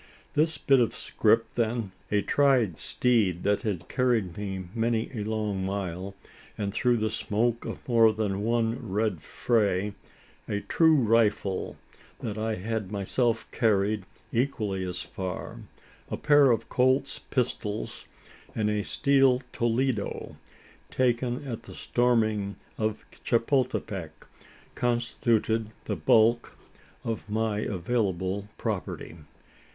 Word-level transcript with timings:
This 0.33 0.57
bit 0.57 0.79
of 0.79 0.95
scrip 0.95 1.53
then 1.53 1.91
a 2.11 2.23
tried 2.23 2.79
steed 2.79 3.43
that 3.43 3.61
had 3.61 3.87
carried 3.87 4.35
me 4.35 4.65
many 4.73 5.11
a 5.13 5.23
long 5.23 5.63
mile, 5.63 6.15
and 6.57 6.73
through 6.73 6.97
the 6.97 7.11
smoke 7.11 7.65
of 7.65 7.87
more 7.87 8.11
than 8.11 8.41
one 8.41 8.79
red 8.91 9.21
fray 9.21 9.93
a 10.47 10.61
true 10.61 10.95
rifle, 10.95 11.77
that 12.19 12.35
I 12.35 12.55
had 12.55 12.91
myself 12.91 13.45
carried 13.51 14.07
equally 14.31 14.83
as 14.85 15.01
far 15.03 15.59
a 16.09 16.17
pair 16.17 16.49
of 16.49 16.67
Colt's 16.67 17.19
pistols 17.19 18.05
and 18.55 18.71
a 18.71 18.83
steel 18.83 19.43
"Toledo," 19.53 20.35
taken 20.89 21.45
at 21.47 21.61
the 21.61 21.75
storming 21.75 22.55
of 22.75 23.05
Chapultepec 23.23 24.09
constituted 24.73 25.69
the 25.85 25.95
bulk 25.95 26.57
of 27.03 27.29
my 27.29 27.59
available 27.59 28.47
property. 28.57 29.15